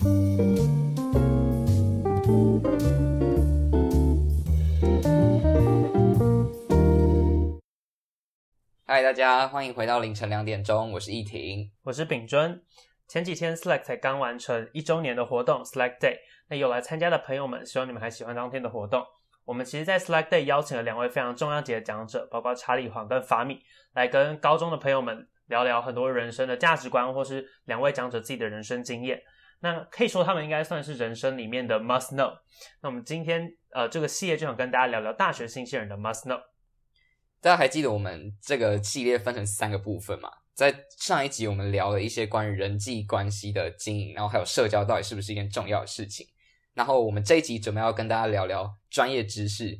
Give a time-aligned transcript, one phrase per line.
[0.00, 0.06] 嗨，
[9.02, 12.62] 大家欢迎回到凌晨两点钟，我是易婷，我是秉尊。
[13.08, 16.18] 前几天 Slack 才刚完成一周年的活动 Slack Day，
[16.48, 19.04] 那有来参加的朋友们，希望你们还喜欢当天的活动。
[19.44, 23.60] 我们其实，在 Slack Day 邀请了两位非常重量级的讲者，包括查理黄跟法米，
[23.94, 29.20] 来跟高中的朋友们聊聊很多人生的价值观，或是两位讲者自己的人生经验。
[29.60, 32.32] 那可以说，他们应该算是人生里面的 Must Know。
[32.80, 36.40] 那我们今天呃这个系列就想跟大家聊聊大学新鲜人的 Must Know。
[37.40, 40.28] 大家还记得我们这个系列分成三个部分吗？
[40.54, 46.26] 在上一集我们聊了一些关于人际关系的经营，然后还有社交到底是不是一件重要的事情。
[46.74, 49.78] 然后我们这一集准备要跟大家聊聊专业知识。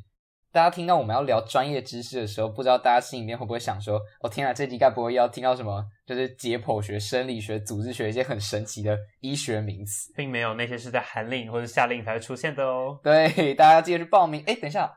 [0.52, 12.98] 大家听到我们要聊专业知识的时候，不知道大家心里面会不会想说：“哦天啊，这集该不会要听到什么就是解剖学、生理学、组织学一些很神奇的医学名词？” 并没有，那些是在寒令或者夏令才会出现的哦。
[13.02, 14.42] 对，大家要记得去报名。
[14.46, 14.92] 哎，等一下。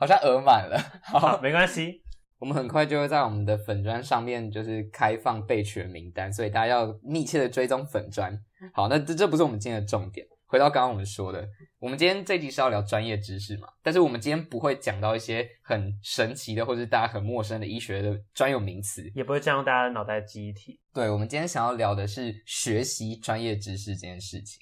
[0.00, 2.00] 好像额满了，好，好， 没关系，
[2.38, 8.34] 我们很快就会在我们的粉专上面就是开放备取名单，所以大家要密切的追踪粉专。
[8.72, 11.48] 好，那这这不是我们今天的重点，回到刚刚我们说的，
[11.78, 20.80] 我们今天这集是要聊专业知识嘛，但是我们今天不会讲到一些很神奇的或者是大家很陌生的医学的专有名词，也不会占用大家的脑袋记忆体。
[20.92, 24.60] 对，我们今天想要聊的是学习专业知识这件事情。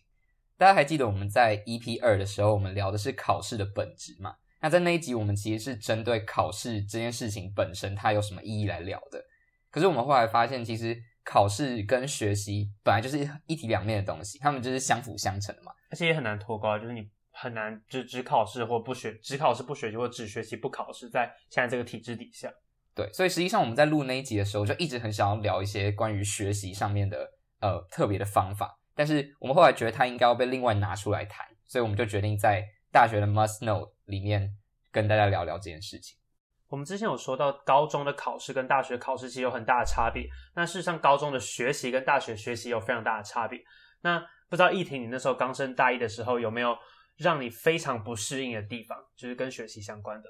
[0.59, 4.35] 大家还记得我们在 EP 二的时候，我们聊的是考试的本质嘛？
[4.61, 9.25] 那在那一集，我们其实是针对考试这件事情本身，它有什么意义来聊的。
[9.71, 15.73] 可是我们后来发现，其实考试跟学习本来就是一体两面的东西，他们就是相辅相成的嘛。
[15.91, 22.51] 而且也很难脱钩，就是你很难只只考试或不学，只考试不学习，或只学习不考试，在现在这个体制底下。
[22.95, 27.29] 对，所以实际上我们在录那一集的时候，就一直很想要聊一些关于学习上面的
[27.61, 34.53] 呃特别的方法，但是我们后来觉得它应该要被另外拿出来谈，所以我们就决定在大学的 Must Know 里面
[34.91, 36.19] 跟大家聊聊这件事情。
[36.67, 40.29] 我们之前有说到，高中的考试跟大学考试其实有很大的差别。
[40.55, 43.59] 那事实上，高中的学习跟大学学习有非常大的差别。
[44.03, 46.77] 那不知道易婷，你那时候刚升大一的时候，有没有
[47.17, 50.29] 让你非常不适应的地方，就是跟学习相关的？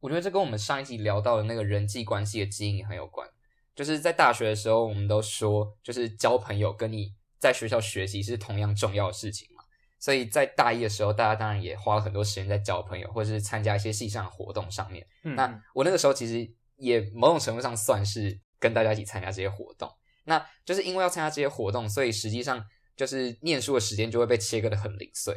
[0.00, 3.28] 我觉得这跟我们上一集聊到的那个人际关系的经营很有关。
[3.74, 9.64] 就是在大学的时候，我们都说，就是交朋友跟你在学校学习是同样重要的事情嘛。
[9.98, 15.04] 所以在大一的时候，大家当然也花了很多时间在交朋友，或者是参加一些系上的活动上面。
[15.24, 19.90] 嗯，那我那个时候其实也某种程度上算是跟大家一起参加这些活动。
[20.24, 22.64] 那就是因为要参加这些活动，所以实际上
[22.96, 25.34] 就是念书的时间就会被切割的很零碎。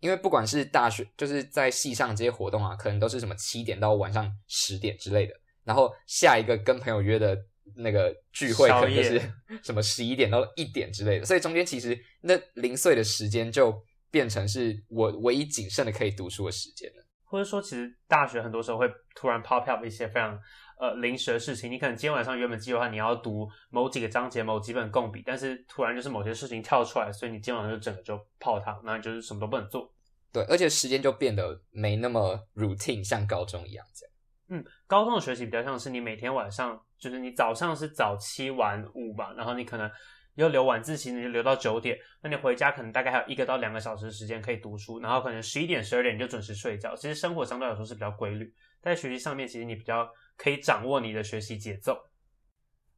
[0.00, 5.34] 因为不管是大学，就是在系上这些活动啊，可能都是什么七点到晚上十点之类的，
[5.64, 7.36] 然后下一个跟朋友约的
[7.76, 9.20] 那个聚会可能就是
[9.62, 13.82] 什么十一点到一点之类的，所以中间其实那零碎的时间就。
[14.12, 20.36] 变成是我唯一仅剩的可以读书的时间了，或者说，其实大学很多时候会突然 pop up 一些非常
[20.80, 21.70] 呃临时的事情。
[21.70, 29.92] 你可能今天晚上原本计划你要读某几个章节、某几本共笔，但是突然就是某些事情跳出来，所以你今天晚上就整个就泡汤，然后你就是什么都不能做。
[30.32, 34.14] 对，而且时间就变得没那么 routine，像高中一样这样。
[34.48, 39.88] 嗯，高中的学习比较像是你每天晚上，就是你早上是早七晚五吧，然后你可能。
[40.36, 41.98] 要留晚自习，你就留到九点。
[42.22, 46.94] 那你回家可能大概还有一个到两个小时的时间可以读书，然后可能十一点、十二点你就准时睡觉。
[46.96, 50.08] 其实生活相对来说是比较规律，在学习上面，其实你比较
[50.40, 51.98] 可以掌握你的学习节奏。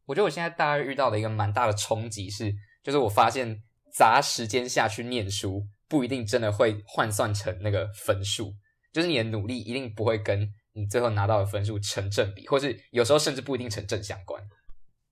[0.07, 2.55] 我觉得我现在大概遇到的一个蛮大的冲击是，
[2.85, 3.61] 就是我发现
[3.93, 8.55] 砸时间下去念书不一定真的会换算成那个分数，
[8.93, 14.41] 就是你的努力一定不会跟你最后拿到的分数成正比，或是有时候甚至不一定成正相关。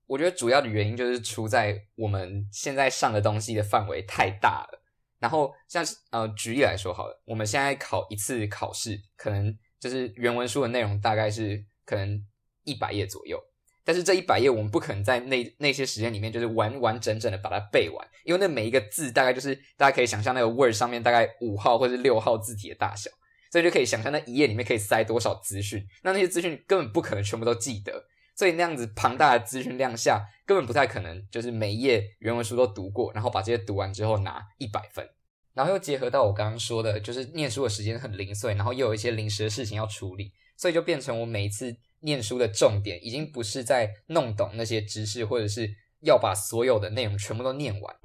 [0.06, 4.80] 我觉得主要的原因就是出在我们现在上的东西的范围太大了。
[5.18, 12.24] 然后像呃，举例来说好了，我们现在考一次考试，可能就是原文书的内容大概是可能
[12.64, 13.38] 一百页左右。
[13.82, 23.10] 但是这一百页我们不可能在那那些时间里面就是完完整整的把它背完，因为那每一个字大概就是大家可以想象那个 Word 上面大概五号或者六号字体的大小，
[23.50, 25.84] 所以就可以想象那一页里面可以塞多少资讯。
[26.02, 28.04] 那那些资讯根本不可能全部都记得。
[28.36, 35.06] 所以那样子庞大的资讯量下，根本不太可能，就是每一页原文书都读过，然后把这些读完之后拿一百分。
[35.52, 45.66] 然后又结合到我刚刚说的，就是念书的时间很零碎，然后又有一些临时的事情要处理，所以就变成我每一次念书的重点，已经不是在弄懂那些知识，或者是
[46.02, 47.96] 要把所有的内容全部都念完，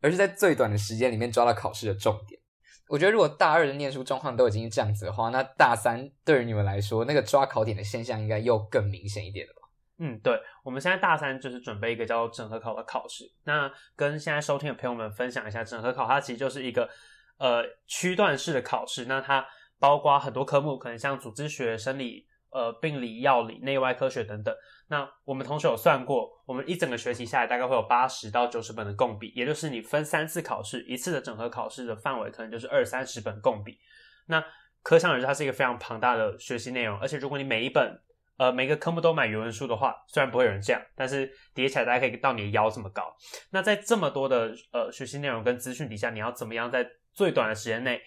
[0.00, 2.40] 而是在最短的时间里面抓到考试的重点。
[2.88, 9.68] 我觉得如果大二的念书状况都已经这样子的话，那大三对于你们来说，那个抓考点的现象应该又更明显一点了吧？
[9.98, 10.32] 嗯，对，
[10.64, 13.30] 我们现在大三就是准备一个叫整合考的考试。
[13.44, 16.88] 那跟现在收听的朋友们分享一下，整合考它其实就是一个
[17.36, 19.04] 呃区段式的考试。
[19.04, 19.46] 那它
[19.80, 24.54] 包括很多科目，可能像组织学、生理、呃病理、药理、内外科学等等。
[24.88, 33.78] 那我们同学有算过，我们一整个学期下来大概会有八十到九十本的共笔，也就是你分三次考试，一次的整合考试的范围可能就是二三十本共笔。
[34.26, 34.44] 那
[34.82, 38.00] 可想而知，它是一个非常庞大的学习内容，而且如果你每一本
[38.38, 43.14] 呃，每个科目都买原文书的话，虽然不会有人这样，但是叠起来大概可以到你的腰这么高。
[43.50, 48.00] 那在这么多的呃学习内容跟资讯底下，你要怎么样在最短的时间内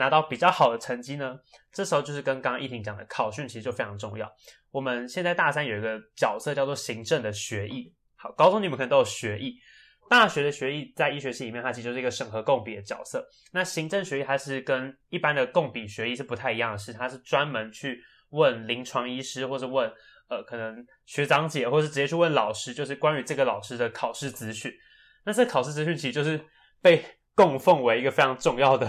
[0.00, 1.38] 拿到比较好的成绩呢？
[1.72, 4.28] 这时候就是跟刚刚依婷讲的考训其实就非常重要。
[4.72, 9.54] 我们现在大三有一个角色叫做行政的学艺，好，高中你们可能都有学艺，
[10.08, 13.24] 大学的学艺在医学系里面它其实就是一个审核共笔的角色。
[13.52, 18.02] 那行政学艺它是跟一般的共笔学艺是不太一样的是，它是专门去。
[18.30, 19.92] 问临床医师，或是问
[20.28, 24.72] 呃，可能学长姐，或是直接去问老师，就是关于这个老师的考试资讯。
[25.24, 26.40] 那这考试资讯其实就是
[26.80, 27.04] 被
[27.34, 28.86] 供奉为一个非常重要的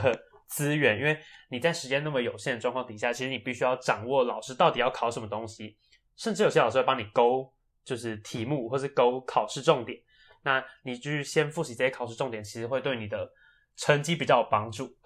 [0.51, 1.17] 资源，因为
[1.49, 5.77] 你在时间那么有限的状况底下，其实你必须要掌握老师到底要考什么东西，
[6.17, 7.51] 甚至有些老师会帮你勾，
[7.85, 9.97] 就是题目或是勾考试重点。
[10.43, 13.31] 那你就先复习这些考试重点，其实会对你的
[13.77, 14.97] 成绩比较有帮助。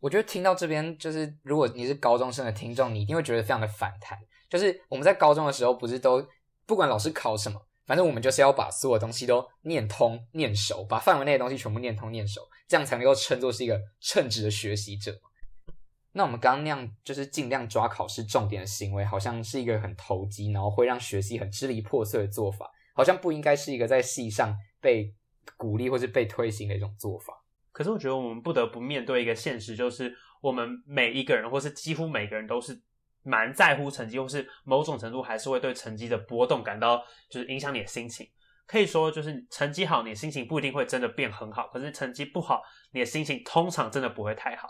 [0.00, 4.18] 我觉得听到这边，就是如果你是高中生的听众，你一定会觉得非常的反弹。
[4.48, 6.24] 就是我们在高中的时候，不是都
[6.66, 15.18] 不管老师考什么，反正我们就是要把所有东西都念通、念熟，把范围内的东西全部念通、念熟，这样才能够称作是一个称职的学习者。
[16.12, 25.14] 那我们刚刚那样就是尽量抓考试重点的行为，好像是一个很投机，然后会让学习很支离破碎的做法，好像不应该是一个在系上被
[25.56, 27.34] 鼓励或是被推行的一种做法。
[27.70, 30.10] 可是我觉得我们不得不面对一个现实，就是
[30.40, 32.80] 我们每一个人，或是几乎每个人都是
[33.26, 38.26] 蛮在乎成绩，或是某种程度还是会对成绩的波动感到就是影响你的心情。
[38.66, 42.62] 可以说，就是成绩好，你心情不一定会真的变很好；可是成绩不好，
[42.92, 44.68] 你的心情通常真的不会太好。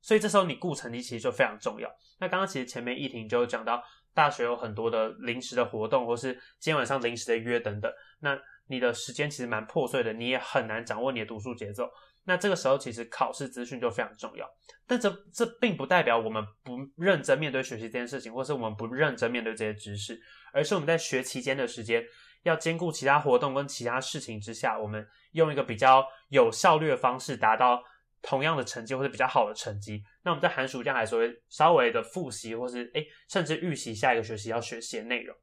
[0.00, 1.90] 所以这时候你顾成绩其实就非常重要。
[2.18, 3.82] 那刚刚其实前面一婷就讲到，
[4.14, 7.92] 大学有很多的临时的活动，或是今天晚上临时的约等等。
[8.20, 8.36] 那
[8.66, 11.88] 你的时间其实蛮破碎的，你也很难掌握你的读书节奏。
[12.24, 14.46] 那这个时候，其实考试资讯就非常重要，
[14.86, 20.20] 但这这并不代表我们不认真面对学习这件事情，或是我们不认真面对这些知识，
[20.52, 22.04] 而是我们在学期间的时间
[22.42, 27.82] 要兼顾其他活动跟其他事情之下，我们用一个比较有效率的方式达到
[28.22, 30.02] 同样的成绩或者比较好的成绩。
[30.22, 35.34] 那我们在寒暑假来说，稍微的复习，或是诶甚至预习下一个学期要学习的内容。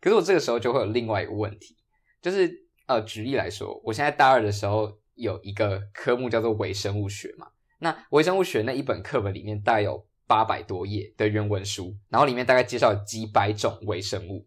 [0.00, 1.76] 可是我这个时候就会有另外一个问题，
[2.22, 2.50] 就是
[2.86, 4.96] 呃，举例来说，我现在大二的时候。
[5.14, 14.46] 有一个科目叫做微生物学嘛，那微生物学那一本课本里面大概有八百多页的原文书，然后里面大概介绍几百种微生物，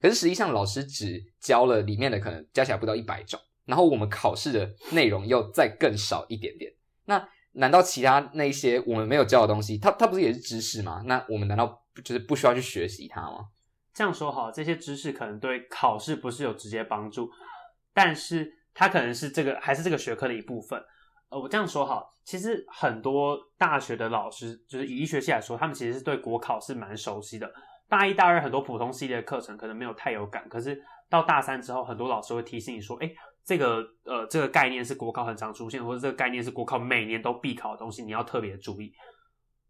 [0.00, 6.72] 可是实际上老师只教了里面的可能加起来不到一百种，然后我们考试的内容又再更少一点点，
[7.04, 11.02] 那难道其他那些我们没有教的东西，它它不是也是知识吗？
[11.06, 13.48] 那我们难道就是不需要去学习它吗？
[13.92, 17.30] 这样说好，这些知识可能对考试不是有直接帮助，
[17.92, 18.57] 但是。
[18.78, 20.80] 它可能是这个还是这个学科的一部分，
[21.30, 27.52] 呃，我这样说哈，其实很多大学的老师，就是以医学系来说，他们其实是对国考是蛮熟悉的。
[27.88, 30.80] 大一、大二很多普通系列的课程可能没有太有感，可是
[31.10, 33.12] 到大三之后，很多老师会提醒你说，诶，
[33.44, 38.92] 这个呃这个概念是国考很常出现，或者这个概念是国考每年都必考的东西，你要特别注意。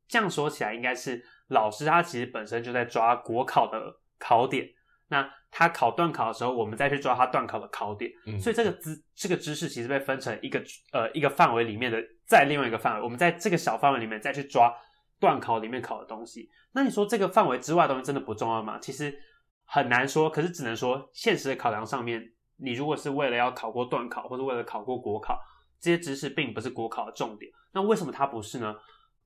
[0.06, 4.68] 这样说起来，应该是老师他其实本身就在抓国考的考点。
[5.08, 10.62] 那他考段考的时候，我们再去抓他段考的考点，嗯、所以这个知这个知识其实被分成一个
[10.92, 14.72] 呃一个范围里面的再另外一个范围，我们在这个小范围里面再去抓
[15.18, 16.48] 段考里面考的东西。
[16.72, 18.78] 那你说这个范围之外的东西真的不重要吗？
[18.78, 19.18] 其实
[19.64, 22.22] 很难说，可是只能说现实的考量上面，
[22.58, 25.40] 你如果是为了要考过段考，或者为了考过国考，
[25.80, 27.50] 这些知识并不是国考的重点。
[27.72, 28.74] 那为什么它不是呢？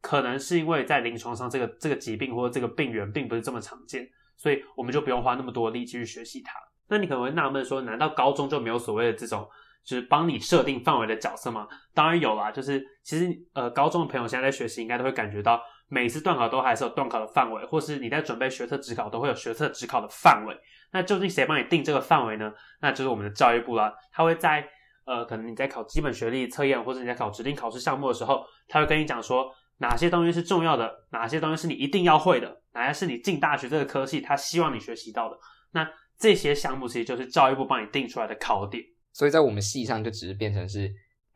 [0.00, 4.09] 可能是因为在临床上这个这个疾病或者这个病源并不是这么常见。
[4.37, 6.53] 所以我们就不用花那么多力气去学习它。
[6.89, 9.49] 那你可能会纳闷说，难道高中就没有所谓的这种，
[9.83, 11.67] 就是帮你设定范围的角色吗？
[11.95, 15.59] 当然有啦，就是其实呃，高中的朋友现在在学习，应该都会感觉到，
[15.89, 20.55] 每次段考都还是有段考的范围，或是你在准备学测指考都会有学测指考的范围。
[20.93, 22.53] 那究竟谁帮你定这个范围呢？
[22.81, 23.95] 那就是我们的教育部啦。
[24.12, 24.69] 他会在
[25.07, 29.51] 呃，可能你在考基本学历测验，或者你在考指定考试项目的时候，他会跟你讲说。
[29.79, 30.91] 哪些东西是重要的？
[31.11, 32.62] 哪些东西是你一定要会的？
[32.73, 35.37] 哪些是你进大学这个科系他希望你学习到的？
[35.73, 35.88] 那
[36.19, 38.83] 这些项目其实就是教育部帮你定出来的考点。
[39.12, 40.93] 所以在我们系上就只是变成是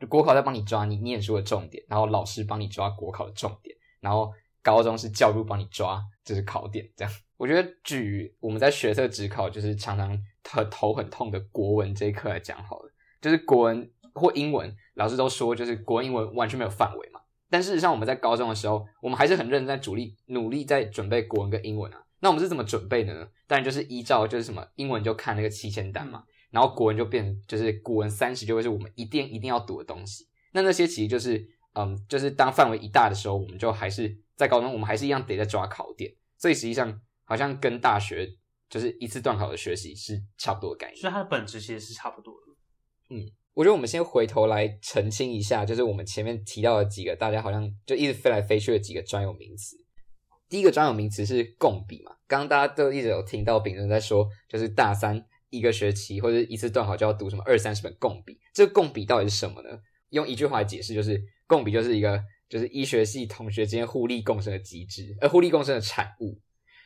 [0.07, 4.31] 国考在帮你抓你念书的重点，然后老师帮你抓国考的重点，然后
[4.63, 7.13] 高中是教育部帮你抓就是考点这样。
[7.35, 12.91] 我觉得举我们在学测指考就是常常头头很痛的国文这一课来讲好了，
[13.21, 17.06] 就是国文或英文，老师都说就是国文、英文完全没有范围。
[17.49, 22.03] 但事实上我们在高中的时候，我们还是很认真在主力努力在准备国文跟英文啊。
[22.19, 23.27] 那我们是怎么准备的呢？
[23.45, 30.27] 当然就是依照就是什么英文就看那个七千单嘛，然后国文就变就是古文三十就会是我们一定一定要读的东西。
[30.51, 36.11] 那那些其实就是嗯，就是当范围一大的时候，我们就还是在高中，我们还是一样得在抓考点。
[36.37, 38.27] 所以实际上好像跟大学
[38.67, 40.97] 就是一次段考的学习是差不多的概念。
[40.99, 42.47] 所以它的本质其实是差不多的。
[43.15, 49.75] 嗯，我觉得我们先回头来澄清一下，就是我们前面提到的几个大家好像就一直飞来飞去的几个专有名词。
[50.47, 59.69] 第一个专有名词是共笔嘛，刚刚大家都一直有听到秉仁在说，就是大三一个学期或者一次段考就要读什么二三十本共笔，这个共笔到底是什么呢？
[60.09, 66.39] 用一句话来解释，就是共笔就是一个就是医学系同学之间互利共生的机制，而互利共生的产物，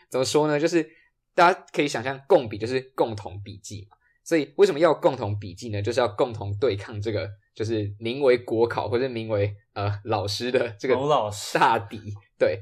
[0.10, 0.58] 怎么说呢？
[0.58, 0.90] 就是
[1.36, 5.82] 大家可以想象，共笔就是共同笔记嘛，所以为什么要共同笔记呢？
[5.82, 10.96] 就是要共同对抗这个就是名为国考或者名为呃老师的这个
[11.54, 12.00] 大敌，
[12.38, 12.62] 对。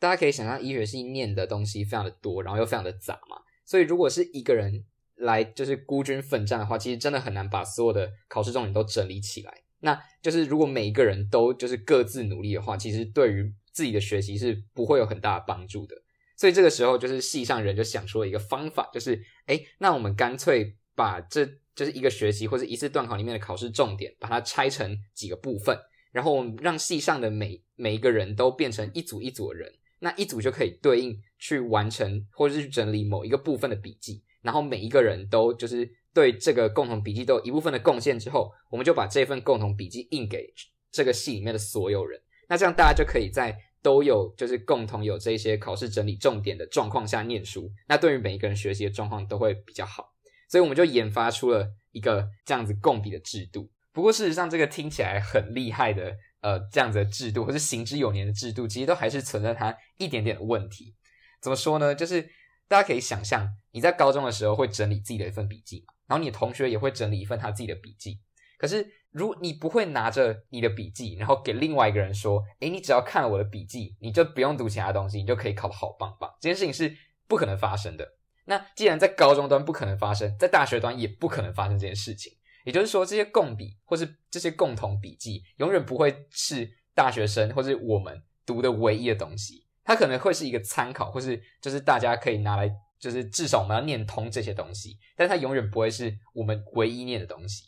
[0.00, 4.84] 大家可以想象，医学系念的东西非常的多，然后又非常的杂嘛，所以如果是一个人
[5.16, 9.52] 来就是孤军奋战的话，其实真的很难把所有的考试重点都整理起来。
[9.80, 15.96] 那就是如果每一个人都就是各自努力的话，其实对于自己的学习是不会有很大的帮助的。
[16.36, 25.78] 所以这个时候，就是系上人就想出了一个方法，就是诶，那我们干脆把这就是一个学期或者一次段考里面的考试重点，把它拆成几个部分，
[26.10, 29.72] 然后我们让系上的每每一个人都变成一组一组的人。
[30.00, 40.52] 那一组就可以对应去完成或者是去整理某一个部分的笔记，然后每一个人都就是对这个共同笔记都有一部分的贡献之后，我们就把这份共同笔记印给
[40.90, 42.20] 这个系里面的所有人。
[42.48, 50.14] 那这样大家就可以在都有就是共同有这些考试整理重点的状况下念书，那对于每一个人学习的状况都会比较好。
[50.48, 53.70] 所以我们就研发出了一个这样子共笔的制度。
[53.92, 56.16] 不过事实上，这个听起来很厉害的。
[56.40, 60.94] 呃，这样子的制度或是行之有年的制度，其实都还是存在它一点点的问题。
[61.42, 61.92] 怎么说呢？
[61.92, 62.22] 就是
[62.68, 68.20] 大家可以想象，你在高中的时候会整理自己的一份笔记嘛，然后你的同学也会整理一份他自己的笔记。
[68.56, 78.08] 可是，如你不会拿着你的笔记，然后给另外一个人说：“诶，你只要看了我的笔记，你就不用读其他东西，你就可以考得好棒棒。”这件事情是不可能发生的。
[78.48, 82.32] 那既然在高中端不可能发生，在大学端也不可能发生这件事情。
[82.64, 89.66] 也就是说，这些共笔或是这些共同笔记，永远不会是大学生或是我们读的唯一的东西。
[89.84, 94.98] 它可能会是一个参考，或是就是大家可以拿来，就是至少我们要念通这些东西。
[95.14, 97.64] 但它永远不会是我们唯一念的东西。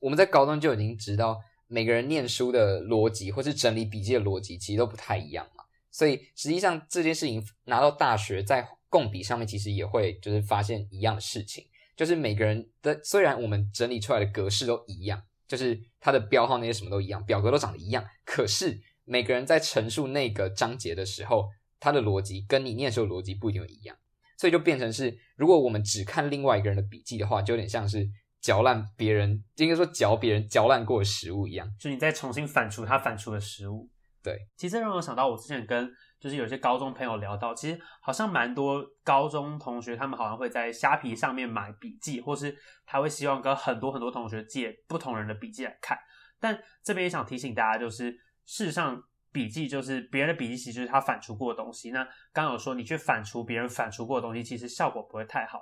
[0.00, 1.38] 我们在高中就已经知道，
[1.68, 5.64] 每个人念书的逻辑或是整理笔记的逻辑其实都不太一样嘛。
[5.90, 11.64] 所以实际上这件事情拿到大学，在共笔上面其实也会就是发现一样的事情。
[11.96, 21.48] 就是每个人的，虽然我们整理出来的格式都一样，就是它的标号那些什么都一样，表格都长得一样，可是每个人在陈述那个章节的时候，
[21.80, 23.96] 它的逻辑跟你念时候逻辑不一定会一样，
[24.38, 28.08] 所以就变成是，如果我们只看另外一个人的笔记的话，就有点像是
[28.40, 33.90] 嚼烂别人，应该说嚼别人嚼烂过的食物一样，就你再重新反刍他反刍的食物。
[34.22, 35.90] 对，其实这让我想到我之前跟。
[36.24, 45.98] 就是有些高中朋友聊到，其实好像蛮多高中同学，他们好像会在虾皮上面买笔记，或是他会希望跟很多很多同学借不同人的笔记来看。
[46.40, 48.10] 但这边也想提醒大家，就是
[48.46, 49.02] 事实上
[49.32, 51.90] 笔记就是别人的笔记，其实就是他反刍过的东西。
[51.90, 55.60] 那刚有说你去反刍别人反刍过的东西，其实效果不会太好。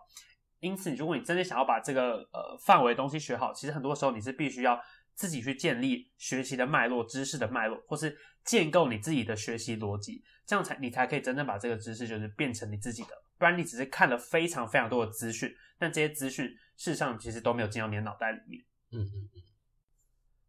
[0.60, 4.80] 因此，如果你真的想要把这个呃范围的东西学好，其实很多时候你是必须要
[5.16, 10.22] 自己去建立学习的脉络、知识的脉络，或是建构你自己的学习逻辑。
[10.52, 18.62] 这样才你才可以真正把这个知识就是变成你自己的，不然你只是看了非常非常多的资讯，但这些资讯事实上其实都没有进到你的脑袋里面。
[18.90, 19.42] 嗯嗯嗯。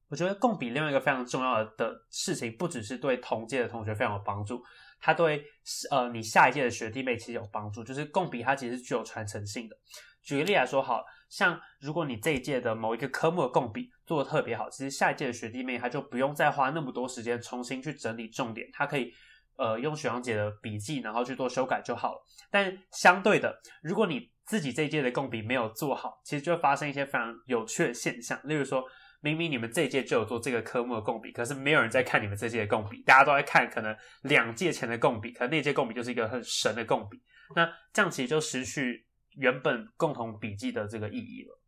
[0.10, 4.62] 我觉得共笔另外一个非常重要的事情，不只是对同届的同学非常有帮助，
[5.00, 5.42] 它对
[5.90, 7.82] 呃你下一届的学弟妹其实有帮助。
[7.82, 9.78] 就是共笔它其实是具有传承性的。
[10.22, 19.14] 举个例来说好，好像如果你这一届的某一个科目的共笔做的特别好，其实下一届的学弟妹他就不用再花那么多时间重新去整理重点，他可以。
[19.58, 22.26] 呃，用学长姐的笔记，然后去做修改就好了。
[22.52, 28.40] 但相对的，如果你自己这一届的共笔没有做好，其实就会发生一些非常有趣的现象。
[28.44, 28.84] 例如说，
[29.22, 37.22] 明明你们这一届就有做这个科目的共笔，可是没有人在看你们这届的共笔，大家都在看可能两届前的共笔，可能那届共笔就是一个很神的共笔。
[37.56, 39.06] 那这样其实就失去
[39.38, 41.60] 原本共同笔记的这个意义了。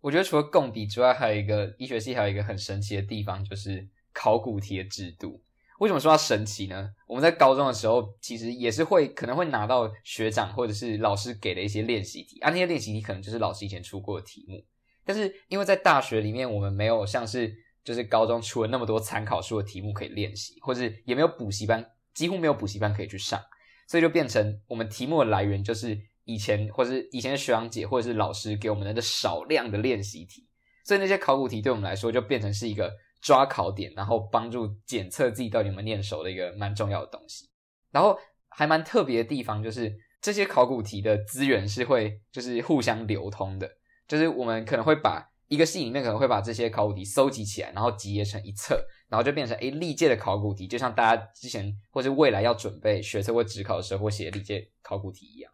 [0.00, 5.42] 我觉得除了共笔之外，还有一个医学系还有一个很神奇的地方，就是考古题的制度。
[5.78, 6.90] 为什么说它神奇呢？
[7.06, 14.64] 我们在高中的时候，其实也是会可能会拿到学长或者是老师给的一些练习题，啊，那些练习题可能就是老师以前出过的题目。
[15.04, 17.54] 但是因为在大学里面，我们没有像是
[17.84, 23.38] 就是高中出了那么多参考书的题目可以练习，或者也没有补习班，几乎没有补习班可以去上，
[23.86, 30.46] 所以就变成我们题目的来源就是以前或者是以前的学长姐或者是老师给我们的少量的练习题，
[30.84, 32.90] 所以那些考古题对我们来说就变成是一个。
[33.26, 37.50] 抓考点，然后帮助检测自己到底有没有念熟的一个蛮重要的东西。
[37.90, 38.16] 然后
[38.50, 43.68] 还蛮特别的地方就是，这些考古题的资源是会就是互相流通的，
[44.06, 55.52] 就是我们可能会把一个系里面可能会把这些考古题搜集起来，然后集结成一册，然后就变成诶历届的考古题，就像大家之前或是未来要准备学测或职考的时候会写历届考古题一样。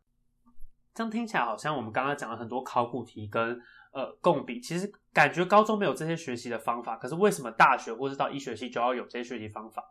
[0.92, 3.58] 这样听起来好像我们刚刚讲了很多考古题跟。
[3.92, 9.84] 呃，共笔其实感觉高中没有这些学习的方法，可是为什么大学或是到医学系就要有这些学习方法？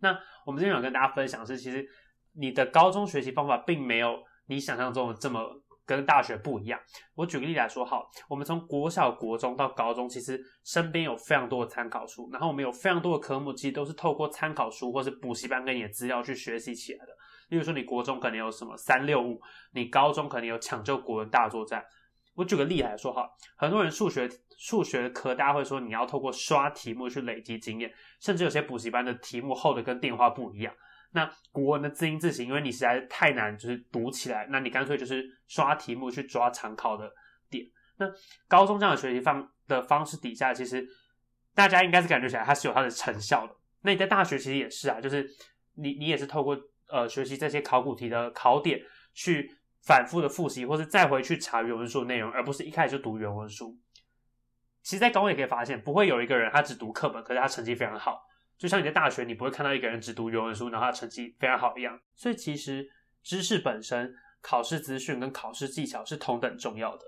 [0.00, 0.10] 那
[0.44, 1.86] 我们今天想跟大家分享是，其实
[2.34, 5.42] 你的高中学习方法并没有你想象中的这么
[5.86, 6.78] 跟大学不一样。
[7.14, 17.12] 我举个例来说，好，我们从国小、国中到高中，其实身边有非常多的参考书，然后我们有非常多的科目，其实都是透过参考书或是补习班给你的资料去学习起来的。
[17.48, 19.40] 例如说，你国中可能有什么三六五，
[19.72, 21.82] 你高中可能有抢救国文大作战。
[22.36, 23.26] 我举个例来说哈，
[23.56, 24.28] 很多人数学
[24.58, 27.90] 数学科大家会说你要透过刷题目去累积经验，
[28.20, 30.72] 甚至有些补习班的题目厚的跟电话簿一样。
[31.12, 37.10] 那国文的字音字形，因为你实在是太难，就是读起来，那你干脆就是刷题目去抓常考的
[37.48, 37.64] 点。
[37.96, 38.06] 那
[38.46, 40.86] 高中这样的学习方的方式底下，其实
[41.54, 43.56] 大家应该是感觉起来它是有它的成效的。
[43.80, 45.26] 那你在大学其实也是啊，就是
[45.76, 46.54] 你你也是透过
[46.88, 48.78] 呃学习这些考古题的考点
[49.14, 49.50] 去。
[49.86, 53.78] 反复的复习，或是再回去查原文书的内容，而不是一开始就读原文书。
[54.82, 58.20] 其实，在高中也可以发现，不会有一个人他只读课本，可是他成绩非常好。
[58.58, 62.00] 就像你在大学，你不会看到一个人只读原文书，然后他成绩非常好一样。
[62.16, 62.88] 所以，其实
[63.22, 67.04] 知识本身、考试资讯跟考试技巧是同等重要的。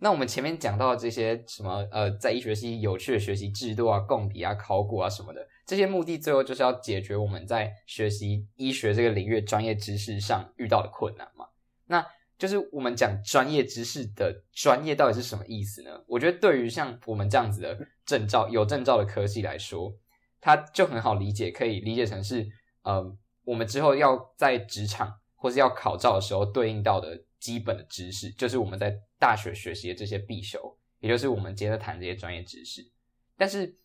[0.00, 11.46] 那我们前面讲到的这些什么呃，在医学系有趣的学习制度啊、共笔啊、考古啊什么的，这些目的最后就是要解决我们在学习医学这个领域专业知识上遇到的困难嘛。
[11.88, 12.06] 那
[12.38, 15.90] 就是我们讲专业知识的专业到底是什么意思呢？
[16.06, 19.92] 我觉得对于像我们这样子的证照有证照的科系来说，
[20.40, 22.46] 它就很好理解，可以理解成是
[22.82, 23.04] 呃，
[23.42, 32.88] 我们之后要在职场或是要考照的时候对应到的基本的知识，就是我们在大学学习的这些必修，也就是我们接着谈这些专业知识。
[33.36, 33.76] 但是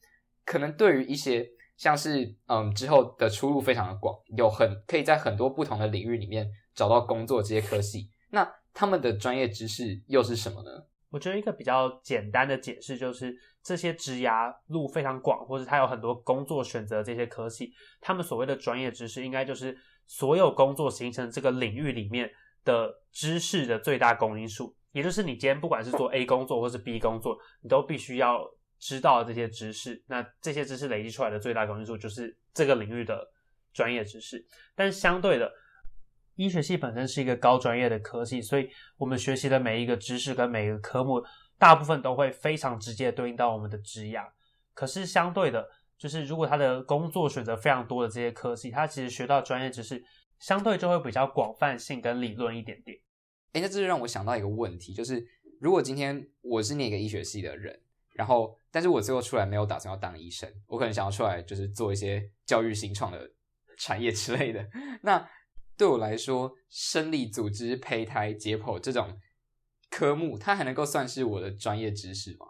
[0.45, 6.47] 可能对于一些像是嗯之后的出路非常的广，有很可以在很多不同的领域里面。
[6.73, 10.69] 找到工作这些科系，那他们的专业知识又是什么呢？
[11.09, 22.31] 我觉得一个比较简单的解释就是，这些职涯路非常广，或者他有很多工作选择，这些科系，他们所谓的专业知识，应该就是所有工作形成这个领域里面
[22.65, 28.43] 的知识的最大公因数，也就是你今天不管是做 A 工作或是 B 工作，你都必须要
[28.79, 30.03] 知道这些知识。
[30.07, 33.23] 那这些知识累积出来的最大公因数，就是这个领域的
[33.71, 34.43] 专业知识。
[34.75, 35.51] 但是相对的，
[36.35, 41.23] 医学系本身是一个高专业的科系，所以我们学习的每一个知识跟每一个科目，
[41.59, 44.25] 大部分都会非常直接对应到我们的职涯。
[44.73, 50.03] 可是相对的，就是如果他的工作选择非常多的这些科系，他其实学到专业知识
[50.39, 52.97] 相对就会比较广泛性跟理论一点点。
[53.51, 55.23] 诶，那这就让我想到一个问题，就是
[55.61, 57.79] 如果今天我是那个医学系的人，
[58.13, 63.29] 然后但是我最后出来没有打算要当医生，我可能想要出来就是做一些教育新创的
[63.77, 64.67] 产业之类的，
[65.03, 65.29] 那。
[65.77, 69.17] 对我来说，生理组织、胚胎、解剖这种
[69.89, 72.47] 科目，它还能够算是我的专业知识吗？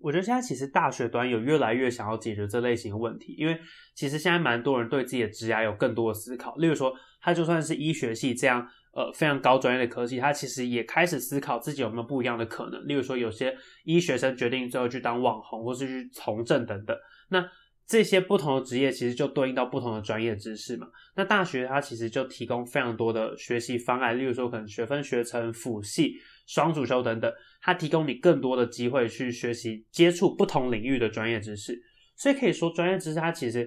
[0.00, 3.60] 我觉得现在其实大学端有越来越想要解决这类型的问题，因为
[3.94, 6.54] 其实现在蛮多人对自己的职涯有更多的思考。
[6.54, 12.86] 例如说，他就算是医学系这样呃非常高专业的科系，他其实也开始思考自己有没有不一样的可能。
[12.86, 16.96] 例如说，有些医学生决定最后去当网红，或是去从政等等。
[17.30, 17.44] 那
[17.88, 20.86] 这些不同的职业其实就对应到不同的专业知识嘛。
[21.16, 26.12] 那大学它其实就提供非常多的学习方案，例如说可能学分、学程、辅系、
[26.46, 31.80] 双主修等等，它提供你更多的机会去学习、接触不同领域的专业知识。
[32.14, 33.66] 所以可以说，专业知识它其实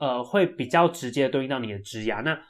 [0.00, 2.22] 呃会比较直接对应到你的职涯。
[2.22, 2.40] 那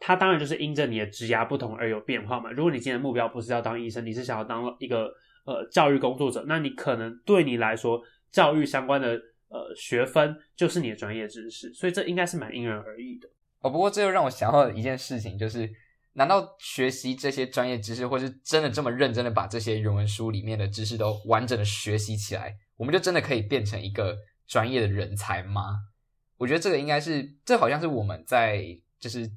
[0.00, 2.50] 它当然就是因着你的职涯不同而有变化嘛。
[2.50, 5.12] 如果你今天的目标不是要当医生，你是想要当一个
[5.44, 9.20] 呃教育工作者，那你可能对你来说教育相关的。
[9.48, 13.28] 呃，学分就是你的专业知识，所以这应该是蛮因人而异的。
[13.60, 15.70] 哦，不过这又让我想到一件事情，就是
[16.12, 25.76] 难道学习这些专业知识，或是真的这么认真的把这些原文书里面的知识都完整的学习起来，我们就真的可以变成一个专业的人才吗？
[26.36, 28.62] 我觉得这个应该是，这好像是我们在
[29.00, 29.28] 就是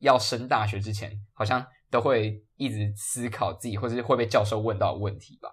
[0.00, 5.48] 要升大学之前，好像都会一直思考自己，或者是会被教授问到的问题吧。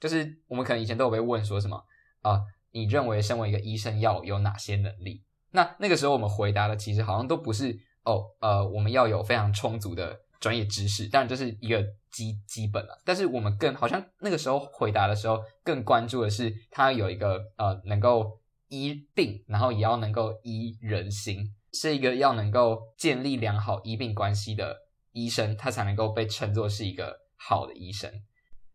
[0.00, 1.76] 就是我们可能以前都有被问说什么
[2.22, 2.40] 啊、
[2.72, 5.24] 你认为身为一个医生要有哪些能力？
[5.50, 13.00] 那那个时候我们回答的其实好像都不是哦，呃，我们要有非常充足的专业知识，当然这是一个基基本了。
[13.04, 24.76] 但是我们更好像那个时候回答的时候，更关注的是他有一个呃能够医病，然后也要能够医人心，是一个要能够建立良好医病关系的
[25.12, 28.12] 医生，他才能够被称作是一个好的医生。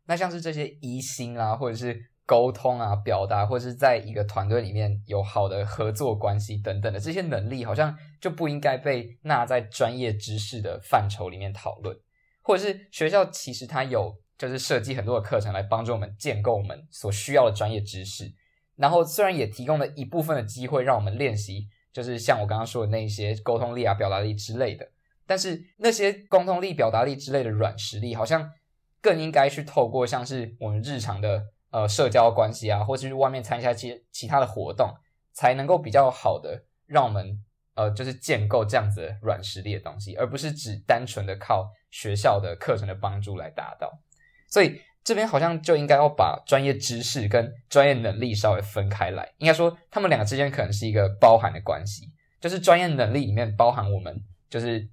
[0.06, 2.10] 那像是这些医心啊，或者是。
[2.26, 11.94] 沟通啊，表达，或是在一个团队里面有好的合作关系等等的这些能力，好像就不应该被纳在专业知识的范畴里面讨论。
[12.42, 18.34] 或者是学校其实它有就是设计很多的课程来帮助我们建构我们所需要的专业知识，
[18.78, 24.88] 然后虽然也提供了一部分的机会让我们练习，就是像我刚刚说的那些沟通力啊、表达力之类的，
[25.28, 28.50] 但是那些沟通力、表达力之类的软实力，好像
[29.02, 31.44] 更应该去透过像是我们日常的。
[31.74, 34.94] 呃，社交关系啊，或是去外面参加其其他的活动，
[35.34, 43.92] 才能够比较好的让我们呃，就是建构这样子软实力的东西，而不是只单纯的靠学校的课程的帮助来达到。
[44.48, 52.08] 所以这边好像就应该要把专业知识跟专业能力稍微分开来，应该说他们两个之间可能是一个包含的关系，
[52.40, 54.16] 就是专业能力里面包含我们
[54.48, 54.88] 就是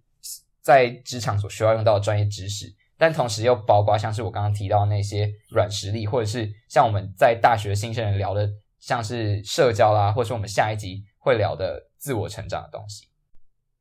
[0.63, 2.75] 在职场所需要用到的专业知识。
[3.01, 8.47] 但同时又包括像是我刚刚提到那些软实力，或者是像我们在大学新生人聊的，
[8.79, 13.07] 像是社交啦，或者是我们下一集会聊的自我成长的东西。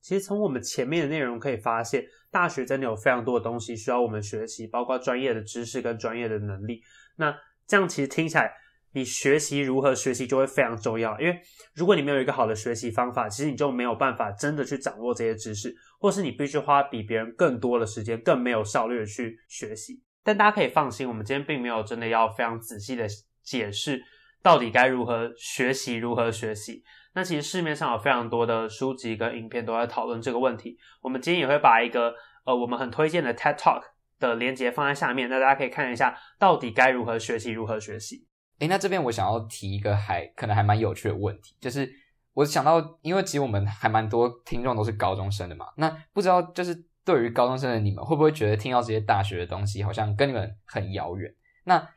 [0.02, 2.02] 其实从我们前面的内容可以发现，
[2.32, 6.82] 大学真的有非常多的东西需要我们学习，包括专业的知识跟专业的能力。
[7.18, 7.36] 那
[7.68, 8.54] 这样其实听起来。
[8.94, 11.40] 你学习如何学习就会非常重要，因为
[11.76, 20.02] 如果你没有一个好的学习方法，其实你就没有办法真的去掌握这些知识，或是你必须花比别人更多的时间，更没有效率的去学习。
[20.24, 23.08] 但大家可以放心，我们今天并没有真的要非常仔细的
[23.44, 24.02] 解释
[24.42, 26.84] 到底该如何学习，如何学习。
[27.14, 30.78] 那其实市面上有非常多的书籍跟影片都在讨论这个问题。
[31.02, 32.14] 我们今天也会把一个
[32.46, 33.82] 呃我们很推荐的 TED Talk
[34.20, 38.28] 的连接放在下面，那大家可以看一下到底该如何学习，如何学习。
[38.60, 41.90] 诶，那这边我想要提一个还可能还蛮有趣的问题，就是
[42.34, 51.34] 我想到，因为其实我们还蛮多听众都是高中生的嘛，那不知道就是对于高中生的你们，会不会觉得听到这些大学的东西好像跟你们很遥远？
[51.64, 51.90] 那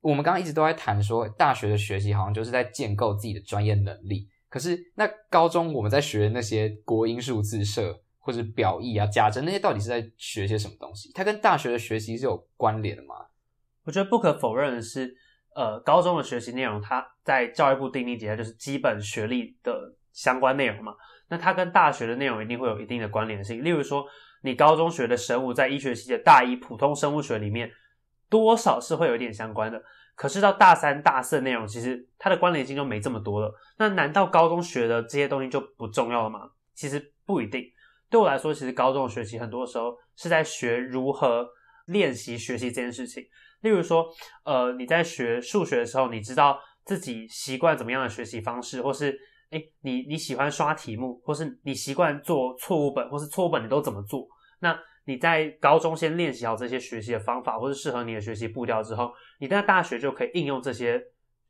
[0.00, 11.12] 我们刚刚一直都在谈说，大学的学习好像就是在建构自己的专业能力，可是那高中我们在学的那些国英数自社或者表意啊、家政那些，到底是在学些什么东西？
[11.12, 13.14] 它跟大学的学习是有关联的吗？
[13.84, 15.14] 我觉得不可否认的是。
[15.56, 20.94] 呃，高中的学习内容，它在教育部定义底下就是基本学历的相关内容嘛。
[21.30, 23.64] 那它跟大学的内容一定会有一定的关联性。
[23.64, 24.04] 例如说，
[24.42, 27.70] 你高中学的生物，在医学系的大一普通生物学里面，
[28.28, 29.82] 多少是会有一点相关的。
[30.14, 33.50] 可是到大三、大四的内容，其实它的关联性就没这么多了。
[33.78, 36.50] 那难道高中学的这些东西就不重要了吗？
[36.74, 37.64] 其实不一定。
[38.10, 41.48] 对我来说，其实高中的学习很多时候是在学如何
[41.86, 43.24] 练习学习这件事情。
[43.66, 44.06] 例如说，
[44.44, 49.18] 呃，你在学数学的时候，你知道自己习惯怎么样的学习方式，或是，
[49.50, 54.28] 诶，你你喜欢刷题目，或是你习惯做错误本，或是错误本你都怎么做？
[54.60, 61.02] 那你在高中先练习好这些学习的方法，或是适合你的学习步调之后，你在大学就可以应用这些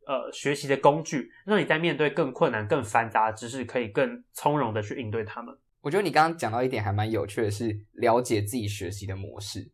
[0.07, 5.55] 呃学习的工具，让你在面对更困难、更繁杂的知识，可以更从容的去应对他们。
[5.83, 9.71] 我觉得你刚刚讲到一点还蛮有趣的是，了解自己学习的模式。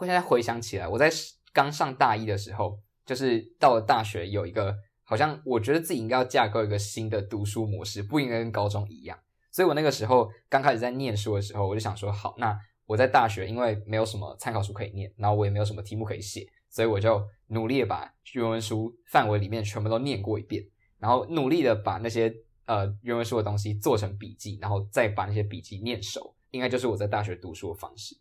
[0.00, 1.10] 现在回想起来，我在。
[1.56, 9.18] 刚上大一的时候，就是到了大学，有一个好像我觉得自己应该要架构一个新的读书模式，不应该跟高中一样。
[9.50, 20.62] 所以我那个时候刚开始在念书的时候，我就想说，好，那我在大学因为没有什么参考书可以念，然后我也没有什么题目可以写，所以我就努力的把原文书范围里面全部都念过一遍，
[20.98, 22.30] 然后努力的把那些
[22.66, 28.14] 呃原文书的东西做成笔记，然后再把那些笔记念熟，应该就是我在大学读书的方式。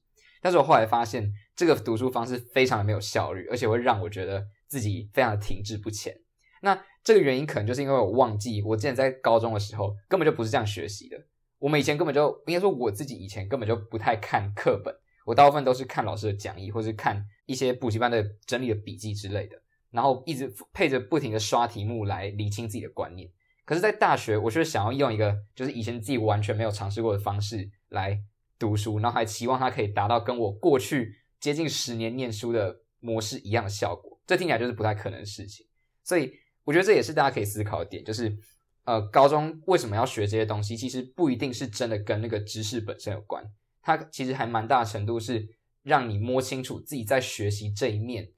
[0.45, 6.15] 但是我后来发现，这个读书方式非常的没有效率，而且会让我觉得自己非常的停滞不前。
[6.61, 11.17] 那这个原因可能就是因为我忘记，我之前在高中的时候根本就不是这样学习的。
[11.57, 14.93] 我们以前根本就应该说，我自己以前根本就不太看课本，
[15.25, 23.27] 我大部分都是看老师的讲义，或是看一些补习班的整理的笔记之类的，然后一直配着不停的刷题目来理清自己的观念。
[23.65, 28.21] 可是，在大学，我却想要用一个就是以前自己完全没有尝试过的方式来。
[28.57, 35.65] 读书，然后还期望它可以达到跟我过去接近十年念书的模式一样的效果，这听起来就是不太可能的事情。
[36.03, 38.35] 所以我觉得这也是大家可以思考的点，就是
[38.83, 40.77] 呃，高中为什么要学这些东西？
[40.77, 43.43] 其实不一定是真的跟那个知识本身有关，
[43.81, 45.47] 它其实还蛮大程度是
[45.83, 48.31] 让你摸清楚自己在学习这一面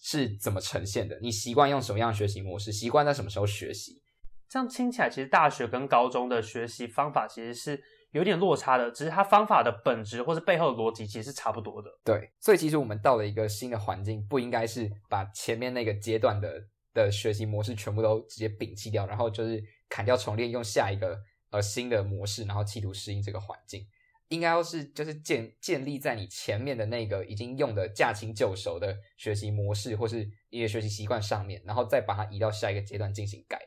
[0.00, 1.18] 是怎么呈现的。
[1.20, 2.72] 你习惯用什么样学习模式？
[2.72, 4.02] 习惯在什么时候学习？
[4.48, 11.90] 这样听起来，其实大学跟高中的学习方法其实是有点落差的，只是它方法的本质或是背后的逻辑其实是差不多的。
[12.02, 16.62] 对，所以其实我们到了一个新的环境，不应该是把前面那个阶段的
[16.94, 19.62] 的学习模式全部都直接摒弃掉，然后就是。
[19.94, 21.20] 砍掉重练，用下一个
[21.50, 23.86] 呃新的模式，然后企图适应这个环境，
[24.28, 33.60] 应该要是就是建建立在你前面的那个已经用的驾轻就熟的学习模式或是一个学习习惯上面，然后再把它移到下一个阶段进行改。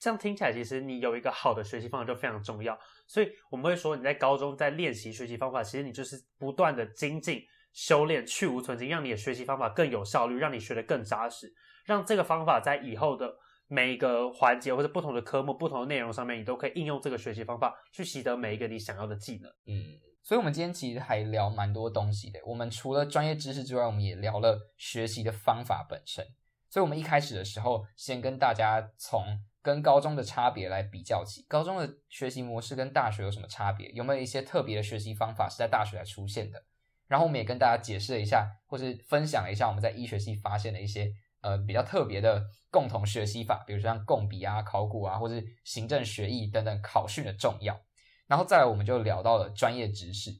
[0.00, 2.76] 这样听起来，其实你有一个好的学习方法就非常重要。
[3.06, 11.52] 所以我们会说，你在高中在练习学习方法，其实你就是不断的精进、修炼、去无存菁，让你的学习方法更有效率，让你学得更扎实，
[11.84, 13.36] 让这个方法在以后的。
[13.72, 19.48] 每一个环节或者不同的科目、不同的内容上面，你都可以应用这个学习方法去习得每一个你想要的技能。
[19.66, 22.40] 嗯，所以，我们今天其实还聊蛮多东西的。
[22.44, 26.26] 我们除了专业知识之外，我们也聊了学习的方法本身。
[26.68, 29.22] 所以，我们一开始的时候，先跟大家从
[29.62, 31.44] 跟高中的差别来比较起。
[31.48, 33.88] 高中的学习模式跟大学有什么差别？
[33.90, 36.62] 有没有一些特别的学习方法是在大学才出现的？
[37.06, 41.12] 然后，我们也跟大家解释了一下，或是分享了一下我们在医学系发现的一些。
[41.42, 47.80] 呃，比较特别的共同学习法，比如说像共笔啊、考古啊，或是行政学艺等等考训的重要。
[48.26, 50.30] 然后再来，我们就聊到了专业知识。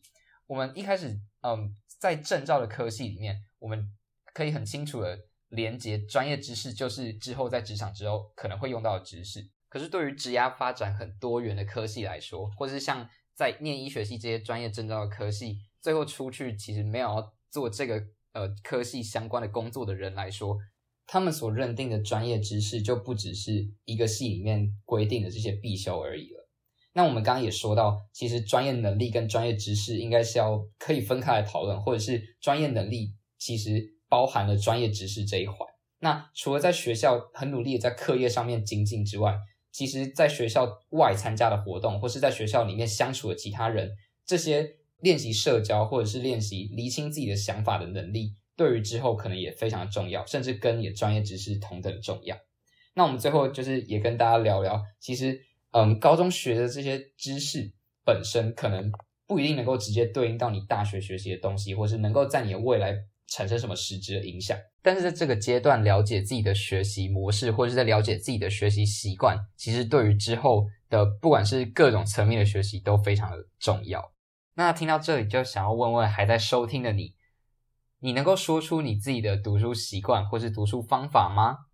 [0.47, 3.91] 我们一开始，嗯，在证照的科系里面，我们
[4.35, 5.19] 可以很清楚的
[5.51, 9.49] 连接专业知识，就是之后在职场之后可能会用到的知识。
[9.69, 20.59] 可是对于职涯发展很多元的科系来说，或者是像在念医学系这些专业证照的科系，最后出去其实没有做这个呃科系相关的工作的人来说。
[21.07, 26.49] 他们所认定的专业知识就不只是一个系里面规定的这些必修而已了。
[26.93, 35.57] 那我们刚刚也说到，其实专业能力跟专业知识应该是要可以分开来讨论，或者是专业能力其实包含了专业知识这一环。
[36.01, 39.35] 那除了在学校很努力的在课业上面精进之外，
[39.73, 43.97] 其实在学校外参加的活动，或是在学校里面相处的其他人，
[44.27, 48.35] 这些练习社交或者是练习厘清自己的想法的能力。
[48.57, 52.37] 对于之后可能也非常的重要，甚至跟你的专业知识同等重要。
[52.95, 57.73] 那我们最后就是也跟大家聊聊，其实，嗯，高中学的这些知识
[58.05, 58.93] 本身可能
[59.27, 62.95] 不一定能够直接对应到你大学学习的东西，或是能够在你的未来
[63.31, 64.59] 产生什么实质的影响。
[64.83, 74.13] 但是在这个阶段了解自己的学习模式，或者是在了解自己的学习习惯，其实对于之后的不管是各种层面的学习都非常的重要。
[74.55, 77.15] 那听到这里就想要问问还在收听的你。
[78.03, 81.67] 你能够说出你自己的读书习惯或是读书方法吗？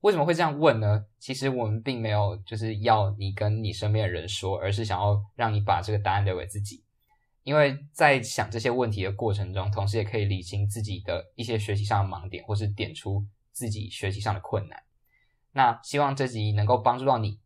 [0.00, 1.04] 为什么会这样问呢？
[1.18, 6.82] 其实我们并没有就是要你跟你身边的人说，而是想要让你把这个答案留给自己。
[7.46, 14.82] 因为在想这些问题的过程中，同时也可以理清自己的一些学习上的盲点，或是点出自己学习上的困难。
[15.52, 17.38] 那希望这集能够帮助到你。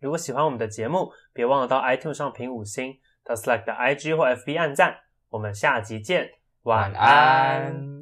[0.00, 5.00] 如果喜欢我们的节目，别忘了到 iTunes 上评五星，到 Slack 的 IG 或 FB 按赞。
[5.28, 6.30] 我们下集见。
[6.62, 8.01] 晚安。